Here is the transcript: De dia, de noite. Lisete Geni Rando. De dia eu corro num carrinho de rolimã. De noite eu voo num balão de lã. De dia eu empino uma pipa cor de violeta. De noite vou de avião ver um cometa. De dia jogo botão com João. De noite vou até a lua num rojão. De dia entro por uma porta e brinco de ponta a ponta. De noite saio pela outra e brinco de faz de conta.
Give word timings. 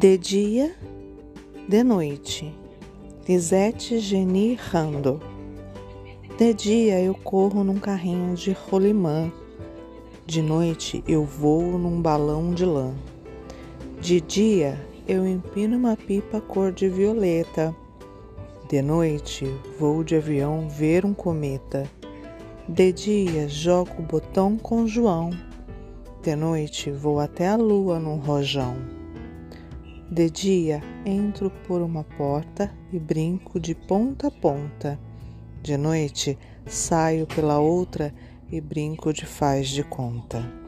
De 0.00 0.16
dia, 0.16 0.74
de 1.68 1.84
noite. 1.84 2.50
Lisete 3.28 3.98
Geni 3.98 4.54
Rando. 4.54 5.20
De 6.38 6.54
dia 6.54 6.98
eu 7.02 7.14
corro 7.14 7.62
num 7.62 7.78
carrinho 7.78 8.34
de 8.34 8.52
rolimã. 8.52 9.30
De 10.24 10.40
noite 10.40 11.04
eu 11.06 11.22
voo 11.22 11.76
num 11.76 12.00
balão 12.00 12.54
de 12.54 12.64
lã. 12.64 12.94
De 14.00 14.22
dia 14.22 14.80
eu 15.06 15.28
empino 15.28 15.76
uma 15.76 15.98
pipa 15.98 16.40
cor 16.40 16.72
de 16.72 16.88
violeta. 16.88 17.76
De 18.70 18.80
noite 18.80 19.54
vou 19.78 20.02
de 20.02 20.16
avião 20.16 20.66
ver 20.66 21.04
um 21.04 21.12
cometa. 21.12 21.86
De 22.66 22.90
dia 22.90 23.46
jogo 23.50 24.00
botão 24.00 24.56
com 24.56 24.86
João. 24.86 25.28
De 26.22 26.34
noite 26.34 26.90
vou 26.90 27.20
até 27.20 27.48
a 27.48 27.56
lua 27.56 27.98
num 27.98 28.16
rojão. 28.16 28.99
De 30.12 30.28
dia 30.28 30.82
entro 31.06 31.48
por 31.68 31.80
uma 31.80 32.02
porta 32.02 32.68
e 32.92 32.98
brinco 32.98 33.60
de 33.60 33.76
ponta 33.76 34.26
a 34.26 34.30
ponta. 34.32 34.98
De 35.62 35.76
noite 35.76 36.36
saio 36.66 37.28
pela 37.28 37.60
outra 37.60 38.12
e 38.50 38.60
brinco 38.60 39.12
de 39.12 39.24
faz 39.24 39.68
de 39.68 39.84
conta. 39.84 40.59